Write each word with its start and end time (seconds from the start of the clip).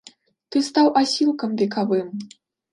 Ты 0.55 0.61
стаў 0.69 0.89
асілкам 1.03 1.55
векавым. 1.63 2.13